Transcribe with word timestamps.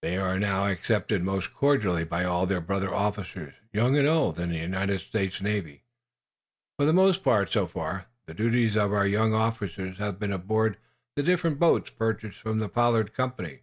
They 0.00 0.16
are 0.16 0.38
now 0.38 0.66
accepted 0.66 1.22
most 1.22 1.52
cordially 1.52 2.04
by 2.04 2.24
all 2.24 2.46
their 2.46 2.62
brother 2.62 2.94
officers, 2.94 3.52
young 3.70 3.98
and 3.98 4.08
old, 4.08 4.40
in 4.40 4.48
the 4.48 4.56
United 4.56 5.00
States 5.00 5.42
Navy. 5.42 5.84
For 6.78 6.86
the 6.86 6.94
most 6.94 7.22
part, 7.22 7.52
so 7.52 7.66
far, 7.66 8.06
the 8.24 8.32
duties 8.32 8.78
of 8.78 8.94
our 8.94 9.06
young 9.06 9.34
officers 9.34 9.98
have 9.98 10.18
been 10.18 10.32
aboard 10.32 10.78
the 11.16 11.22
different 11.22 11.58
boats 11.58 11.90
purchased 11.90 12.38
from 12.38 12.60
the 12.60 12.68
Pollard 12.70 13.12
Company. 13.12 13.60